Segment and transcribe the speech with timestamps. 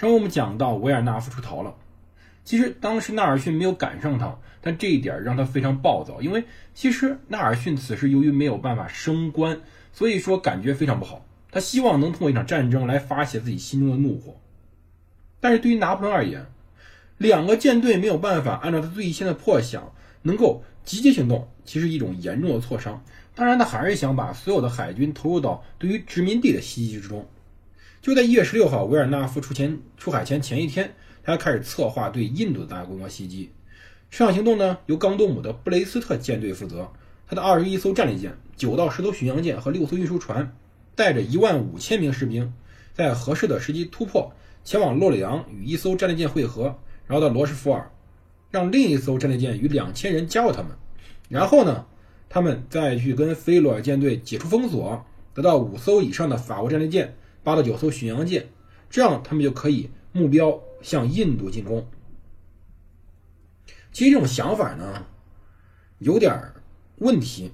[0.00, 1.74] 上回我们讲到维尔纳夫出逃了，
[2.42, 6.42] 其实当时纳尔逊没有赶上他，但这一点让他非常暴躁，因为
[6.72, 9.60] 其实纳尔逊此时由于没有办法升官，
[9.92, 11.26] 所以说感觉非常不好。
[11.50, 14.34] 他希望能通过一场战争来发泄自己心中的怒火。
[15.38, 16.46] 但是对于拿破仑而言，
[17.18, 19.92] 两个舰队没有办法按照他最先的破想
[20.22, 23.04] 能够集结行动，其实一种严重的挫伤。
[23.34, 27.26] 当然，他还是想把所有的海军投入到对于殖民地的袭击之中。
[28.02, 33.50] 就在一月十六号，维尔纳夫出前出海前前一天，他开始策划对印度的大规模袭击。
[34.10, 36.90] 这场行动呢，由冈多姆的布雷斯特舰队负责，
[37.28, 40.56] 他的二十一艘战列舰、九到十艘巡洋舰和六艘运输船，
[40.94, 42.50] 带着一万五千名士兵，
[42.94, 44.32] 在合适的时机突破，
[44.64, 46.74] 前往洛里昂与一艘战列舰会合，
[47.06, 47.90] 然后到罗什福尔，
[48.50, 50.70] 让另一艘战列舰与两千人加入他们，
[51.28, 51.84] 然后呢，
[52.30, 55.04] 他们再去跟菲洛尔舰队解除封锁，
[55.34, 57.14] 得到五艘以上的法国战列舰。
[57.42, 58.48] 八到九艘巡洋舰，
[58.88, 61.86] 这样他们就可以目标向印度进攻。
[63.92, 65.06] 其实这种想法呢，
[65.98, 66.52] 有点
[66.98, 67.50] 问题。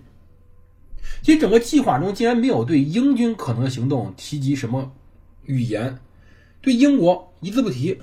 [1.22, 4.92] 其实整个计划中竟然没有对英军可能的行动提及什么
[5.44, 5.98] 语言，
[6.60, 8.00] 对英国一字不提。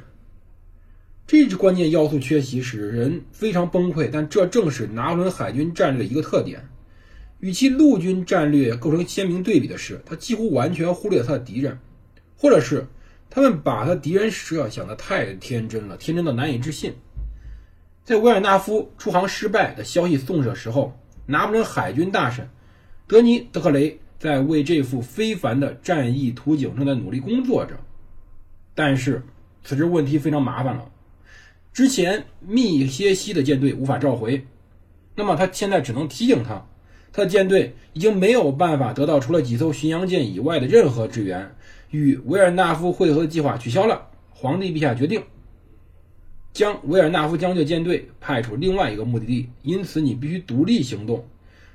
[1.27, 4.09] 这支关键要素缺席，使人非常崩溃。
[4.11, 6.67] 但这正是拿破仑海军战略的一个特点。
[7.43, 11.77] 与其陆军战略构成鲜明对比的是，他几乎完全忽略了他的敌人，
[12.37, 12.87] 或者是
[13.29, 16.95] 他们把他敌人设想的太天真了，天真到难以置信。
[18.05, 22.47] 在维尔纳夫出航失败的消息送的时候，拿破仑海军大臣
[23.07, 27.77] 德尼·德克雷在为这幅非凡的战役图景正在努力工作着。
[28.73, 29.21] 但是
[29.65, 30.89] 此时问题非常麻烦了，
[31.73, 34.47] 之前密歇西的舰队无法召回，
[35.13, 36.65] 那么他现在只能提醒他。
[37.13, 41.55] 他的舰队已经没有办法得到除了几艘巡洋舰以外的任何支援，
[41.91, 44.09] 与维尔纳夫会合的计划取消了。
[44.31, 45.23] 皇帝陛下决定
[46.51, 51.23] 将维尔纳夫将军舰队派出另外一个目的地，因此你必须独立行动。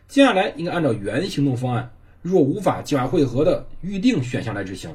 [0.09, 1.89] 接下来应该按照原行动方案，
[2.21, 4.91] 若无法计划会合的预定选项来执行。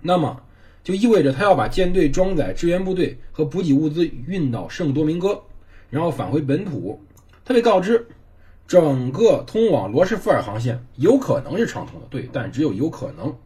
[0.00, 0.40] 那么
[0.84, 5.42] 就意味着他要把舰队装载支援部队和补给物资运到圣多明哥，
[5.90, 7.00] 然后返回本土。
[7.44, 8.06] 他被告知。
[8.72, 13.36] 整个通往罗什福尔航线有可能是畅通的，对，但只有有可能。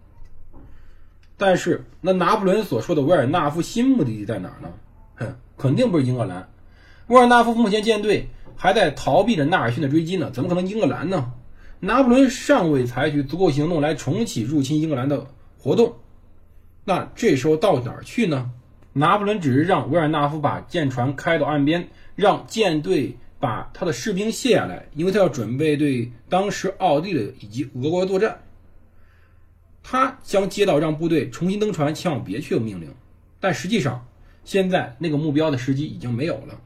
[1.37, 4.69] 但是，那拿破仑所说的维尔纳夫新目的地在哪儿呢？
[5.16, 6.48] 哼，肯定不是英格兰。
[7.09, 11.32] 维尔纳夫目前舰队还在逃避着纳尔逊的追击呢，怎么可能英格兰呢？
[11.81, 15.26] 拿破仑尚未采取足够行动来重启入侵英格兰的
[15.59, 15.97] 活动，
[16.84, 18.53] 那这时候到哪儿去呢？
[18.92, 23.19] 拿破仑只是让维尔纳夫把舰船开到岸边，让舰队。
[23.38, 28.41] 把他的士兵卸下来，因为他要准备对当时奥地利以及俄国作战。
[29.82, 32.92] 他将接到让部队重新登船前往别去的命令，
[33.38, 34.04] 但实际上
[34.44, 36.60] 现在那个目标的时机已经没有了。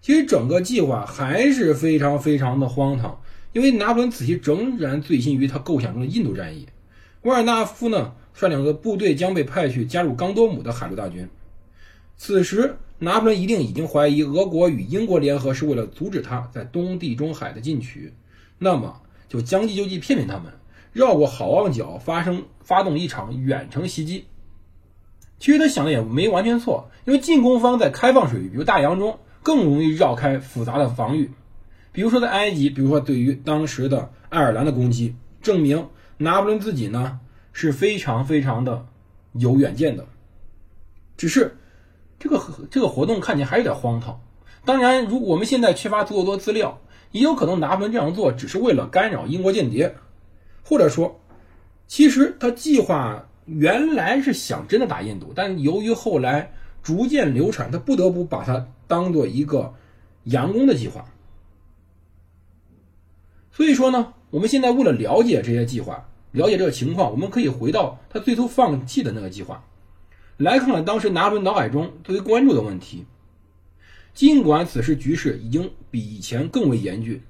[0.00, 3.20] 其实整个计划还是非常非常的荒唐，
[3.52, 6.68] 因为拿破仑此时仍然醉心于他构想中的印度战役。
[7.22, 11.28] 沃尔纳夫呢率领的部队将被派去加入冈多姆的海陆大军。
[12.16, 12.76] 此时。
[12.98, 18.14] 拿破仑一定已经怀疑俄国与英国联合是为了阻止他在东地中海的进取，
[18.58, 20.52] 那么就将计就计，骗骗他们，
[20.92, 24.26] 绕过好望角，发生发动一场远程袭击。
[25.40, 31.32] 其实他想的也没完全错，因为进攻方在开放水域，比如大洋中，更容易绕开复杂的防御。
[31.90, 37.18] 比如说在埃及，比如说对于当时的爱尔兰的攻击，证明拿破仑自己呢
[37.52, 38.86] 是非常非常的
[39.32, 40.06] 有远见的，
[41.16, 41.56] 只是。
[42.22, 42.40] 这个
[42.70, 44.20] 这个活动看起来还有点荒唐。
[44.64, 46.78] 当然，如果我们现在缺乏足够多资料，
[47.10, 49.96] 也有可能拿破仑这样做只是为了干扰英国间谍，
[50.62, 51.20] 或者说，
[51.88, 59.74] 其实他计划原来是想真的打印度，但由于后来逐渐流产，他不得不把它当做一个
[60.26, 61.04] 佯攻的计划。
[63.50, 69.64] 所以说呢，我们现在为了了解这些计划，了解这个情况，我们可以回到他最初放弃的那个计划。
[70.42, 73.04] 来看看当时拿破仑脑海中最为关注的问题。
[74.12, 77.22] 尽管此时局势已经比以前更为严峻，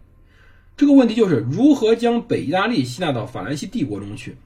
[0.76, 4.36] 这个问题就是如何将北意大利吸纳到法兰西帝国中去。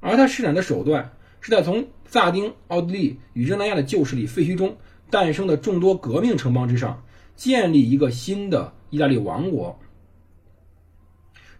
[0.00, 4.76] 而他施展的手段是在从萨丁、奥地利与热那亚的旧势力废墟中
[5.10, 7.04] 诞生的众多革命城邦之上，
[7.36, 9.78] 建立一个新的意大利王国。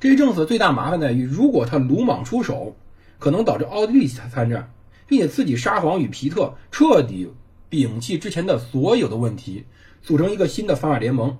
[0.00, 2.74] 这一政策最大麻烦在于，如果他鲁莽出手，
[3.20, 4.72] 可能导致奥地利参战，
[5.12, 7.28] 并且刺激沙皇与皮特彻底
[7.68, 9.66] 摒弃之前的所有的问题，
[10.00, 11.36] 组成一个新的反法联盟。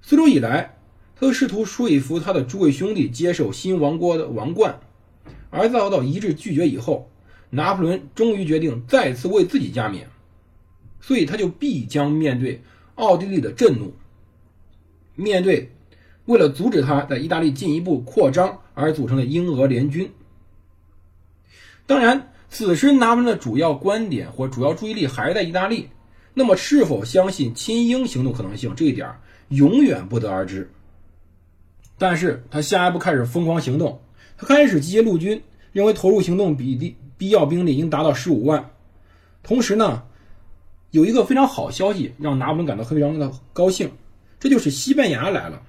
[0.00, 0.76] 苏州以来，
[1.16, 4.78] 他试图说服他的诸位兄弟接受新王国的王冠，
[5.50, 7.10] 而遭到一致拒绝以后，
[7.50, 10.08] 拿破仑终于决定再次为自己加冕，
[11.00, 12.62] 所以他就必将面对
[12.94, 13.96] 奥地利的震怒，
[15.16, 15.72] 面对。
[16.26, 20.12] 为了阻止他在意大利进一步扩张而组成的英俄联军。
[21.84, 25.88] 当然，此时拿破仑的主要观点或主要注意力还是在意大利。
[26.34, 29.12] 那么，是否相信亲英行动可能性，这一点
[29.48, 30.70] 永远不得而知。
[31.98, 34.00] 但是他下一步开始疯狂行动，
[34.38, 35.42] 他开始集结陆军，
[35.72, 38.70] 认为投入行动比例必要兵力应达到十五万。
[39.42, 40.04] 同时呢，
[40.92, 43.90] 有一个非常好消息让拿破仑感到非常的高兴，
[44.38, 45.60] 这就是西班牙来了。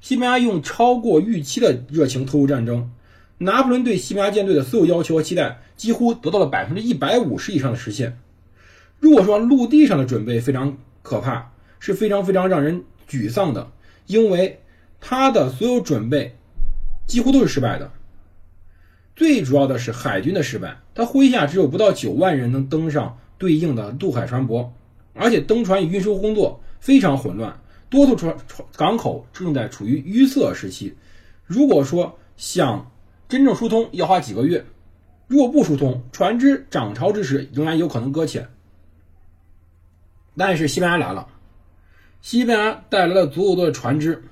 [0.00, 2.90] 西班牙用超过预期的热情投入战争，
[3.42, 8.18] 拿破仑对西班牙舰队的所有要求和期待几乎得到了百分之一百五十以上的实现。
[8.98, 13.72] 如果说陆地上的准备非常可怕，是非常非常让人沮丧的，
[14.06, 14.60] 因为
[15.00, 16.36] 他的所有准备
[17.06, 17.90] 几乎都是失败的。
[19.16, 24.68] 最主要的是海军的失败，他麾下只有不到九万人能登上对应的渡海船舶，
[25.14, 27.58] 而且登船与运输工作非常混乱。
[27.88, 30.94] 多数船船港口正在处于淤塞时期。
[31.46, 32.90] 如果说想
[33.30, 34.60] 真正疏通，要花几个月；
[35.28, 38.48] 如果不疏通，船只涨潮之时仍然有可能搁浅。
[40.36, 41.28] 但是西班牙来了，
[42.20, 44.24] 西班牙带来了足够多的船只。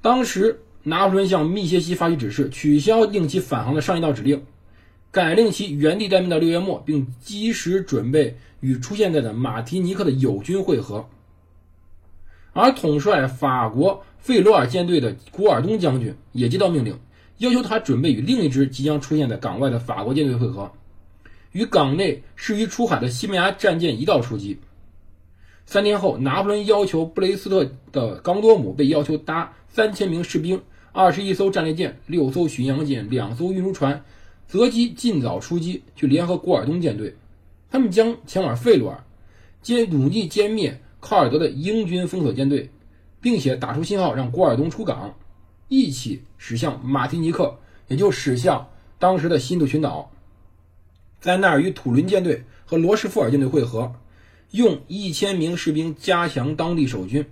[0.00, 4.44] 当时拿破仑向密歇西发去指示，取消令其返航的上一道指令，
[5.12, 11.08] 改令其原地待命到六月末，并及时准备与出现在的马提尼克的友军会合。
[12.52, 16.98] 而统帅法国费罗尔舰队的古尔东将军也接到命令，
[17.38, 20.70] 要求他准备与另一支即将出现在港外的法国舰队会合，
[21.52, 24.58] 与港内适于出海的西班牙战舰一道出击。
[25.66, 30.60] 三天后，拿破仑要求布雷斯特的冈多姆被要求搭三千名士兵、
[30.92, 34.04] 二十一艘战列舰、六艘巡洋舰、两艘运输船，
[34.46, 37.14] 择机尽早出击，去联合古尔东舰队。
[37.70, 39.04] 他们将前往费罗尔，
[39.64, 40.80] 歼努力歼灭。
[41.00, 42.70] 卡尔德的英军封锁舰队，
[43.20, 45.12] 并且打出信号让古尔东出港，
[45.72, 47.58] 一起驶向马提尼克，
[47.88, 50.12] 也就驶向当时的新度群岛，
[51.18, 53.94] 在那儿与土伦舰队和罗什福尔舰队会合，
[54.50, 57.24] 用一千名士兵加强当地守军，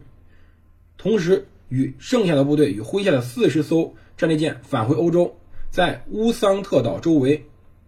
[0.96, 5.36] 同时与剩下的部队与麾下的四十艘战列舰返回欧洲，
[5.70, 7.44] 在乌桑特岛周围，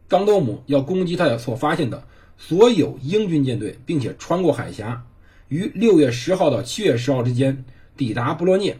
[0.07, 2.07] 冈多姆要攻击他所发现的
[2.37, 5.07] 所有英军舰队，并且穿过海峡。
[5.49, 7.65] 于六月十号到七月十号之间
[7.97, 8.79] 抵达布洛涅，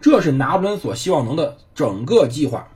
[0.00, 2.68] 这是拿破仑所希望能的整个计划。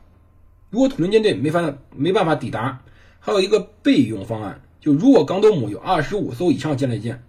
[0.70, 2.82] 如果土伦舰队没法没办法抵达，
[3.20, 7.22] 还有一个备用方案，就如果冈多姆有二十五艘以上舰列舰，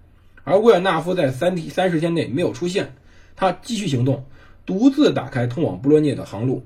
[0.43, 2.95] 而维尔纳夫在三天三十天内没有出现，
[3.35, 4.25] 他继续行动，
[4.65, 6.63] 独自打开通往布洛涅的航路。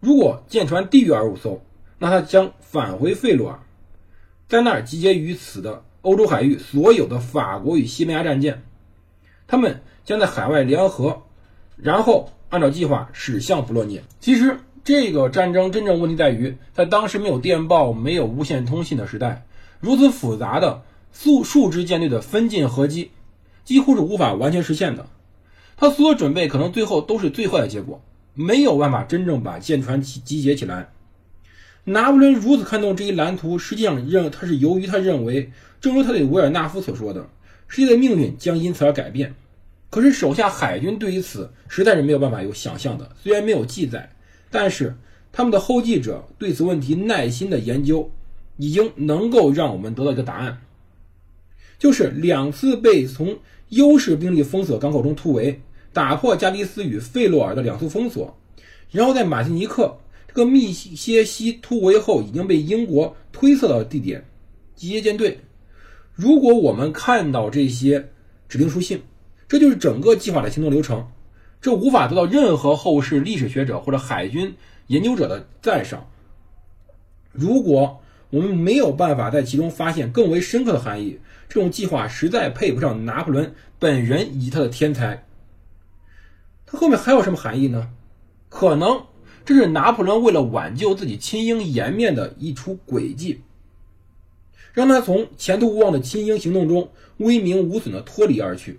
[0.00, 1.62] 如果舰船低于二十五艘，
[1.98, 3.60] 那他将返回费罗尔，
[4.48, 5.84] 在那儿集结于此的。
[6.02, 8.62] 欧洲海域所有的法国与西班牙战舰，
[9.48, 11.24] 他们将在海外联合，
[11.76, 14.02] 然后按照计划驶向弗洛涅。
[14.20, 19.46] 其实，这个战争真正问题在于，在当时没有电报、没有无线通信的时代，
[19.80, 23.10] 如此复杂的数数支舰队的分进合击，
[23.64, 25.06] 几乎是无法完全实现的。
[25.76, 28.02] 他所有准备可能最后都是最坏的结果，
[28.34, 30.90] 没有办法真正把舰船集集结起来。
[31.84, 35.50] 拿破仑如此看重这一蓝图，实际上认他是由于他认为。
[35.80, 37.28] 正如他对维尔纳夫所说的，
[37.68, 39.36] 世界的命运将因此而改变。
[39.90, 43.10] 可是手下海军对于此实在是没有办法有想象的。
[43.22, 44.14] 虽然没有记载，
[44.50, 44.94] 但是
[45.32, 48.10] 他们的后继者对此问题耐心的研究，
[48.56, 50.60] 已经能够让我们得到一个答案，
[51.78, 53.38] 就是两次被从
[53.70, 55.60] 优势兵力封锁港口中突围，
[55.92, 58.38] 打破加的斯与费洛尔的两次封锁，
[58.90, 64.24] 然后在马提尼克这个密歇西突围后已经被英国推测到的地点
[64.74, 65.40] 集结舰队。
[66.14, 68.10] 如果我们看到这些
[68.48, 69.02] 指令书信，
[69.48, 71.08] 这就是整个计划的行动流程，
[71.60, 74.54] 这无法得到任何后世历史学者或者海军
[74.88, 76.06] 研究者的赞赏。
[77.32, 78.00] 如果
[78.30, 85.24] 我们没有办法在其中发现更为深刻的含义，这种计划实在配不上拿破仑本人以及他的天才。
[86.66, 87.88] 他后面还有什么含义呢？
[88.50, 89.02] 可能
[89.46, 93.40] 这是拿破仑为了挽救自己亲英颜面的一出诡计，
[94.74, 98.78] 让他从前途无望的亲英行动中威名无损的脱离而去。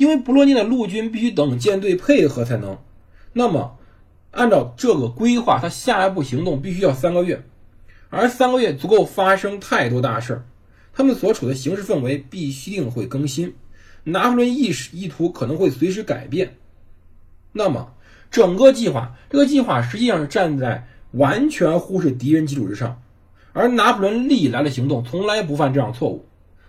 [0.00, 2.78] 因为博罗涅的陆军必须等舰队配合才能，
[3.34, 3.76] 那么
[4.30, 7.44] 按照这个规划，他下一步行动必须要三个月，
[8.08, 10.44] 而三个月足够发生太多大事儿，
[10.94, 13.52] 他们所处的形势氛围必须定会更新，
[14.04, 16.56] 拿破仑意识意图可能会随时改变，
[17.52, 17.92] 那么。
[18.30, 23.02] 整个计划，这个计划实际上是站在完全忽视敌人基础之上，
[23.52, 26.24] 而拿破仑历来的行动从来不犯这样错误。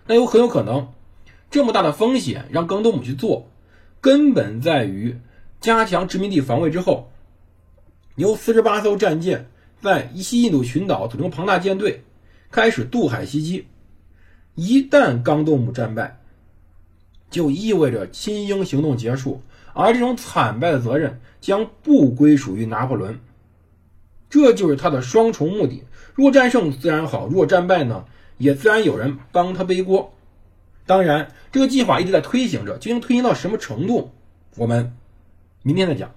[0.07, 0.89] 那有很有可能，
[1.51, 3.49] 这么大的风险让冈多姆去做，
[3.99, 5.19] 根本在于
[5.59, 7.11] 加强殖民地防卫之后，
[8.15, 9.49] 由四十八艘战舰
[9.81, 12.03] 在西印度群岛组成庞大舰队，
[12.49, 13.67] 开始渡海袭击。
[14.55, 16.21] 一旦冈多姆战败，
[17.29, 19.41] 就意味着亲英行动结束。
[19.73, 23.19] 而这种惨败的责任将不归属于拿破仑，
[24.29, 25.83] 这就是他的双重目的。
[26.13, 28.05] 若战胜自然好，若战败呢，
[28.37, 30.13] 也自然有人帮他背锅。
[30.91, 34.11] 当然，这个计划一直在推行着，究竟推行到什么程度，
[34.57, 34.91] 我们
[35.63, 36.11] 明天再讲。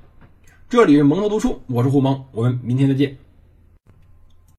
[0.69, 3.17] 这里是蒙头读书，我是胡蒙，我们明天再见。